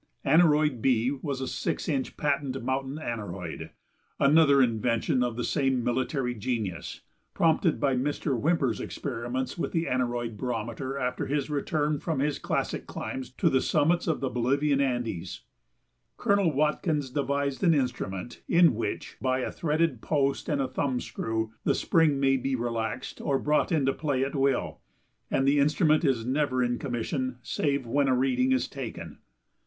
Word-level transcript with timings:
Aneroid 0.25 0.81
B 0.81 1.11
was 1.11 1.41
a 1.41 1.47
six 1.47 1.87
inch 1.87 2.17
patent 2.17 2.59
mountain 2.63 2.97
aneroid, 2.97 3.69
another 4.19 4.59
invention 4.59 5.21
of 5.21 5.35
the 5.37 5.43
same 5.43 5.83
military 5.83 6.33
genius, 6.33 7.01
prompted 7.35 7.79
by 7.79 7.95
Mr. 7.95 8.35
Whymper's 8.35 8.79
experiments 8.81 9.59
with 9.59 9.73
the 9.73 9.85
aneroid 9.85 10.37
barometer 10.37 10.97
after 10.97 11.27
his 11.27 11.51
return 11.51 11.99
from 11.99 12.17
his 12.17 12.39
classic 12.39 12.87
climbs 12.87 13.29
to 13.33 13.47
the 13.47 13.61
summits 13.61 14.07
of 14.07 14.21
the 14.21 14.29
Bolivian 14.31 14.81
Andes. 14.81 15.41
Colonel 16.17 16.51
Watkins 16.51 17.11
devised 17.11 17.63
an 17.63 17.75
instrument 17.75 18.41
in 18.47 18.73
which 18.73 19.17
by 19.21 19.41
a 19.41 19.51
threaded 19.51 20.01
post 20.01 20.49
and 20.49 20.59
a 20.59 20.67
thumb 20.67 20.99
screw 20.99 21.53
the 21.63 21.75
spring 21.75 22.19
may 22.19 22.37
be 22.37 22.55
relaxed 22.55 23.21
or 23.21 23.37
brought 23.37 23.71
into 23.71 23.93
play 23.93 24.23
at 24.23 24.33
will, 24.33 24.79
and 25.29 25.47
the 25.47 25.59
instrument 25.59 26.03
is 26.03 26.25
never 26.25 26.63
in 26.63 26.79
commission 26.79 27.37
save 27.43 27.85
when 27.85 28.07
a 28.07 28.15
reading 28.15 28.51
is 28.51 28.67
taken. 28.67 29.19